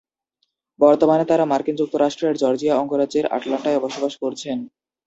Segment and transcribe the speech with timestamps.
[0.79, 4.57] বর্তমানে তারা মার্কিন যুক্তরাষ্ট্রের জর্জিয়া অঙ্গরাজ্যের আটলান্টায় বসবাস করছেন।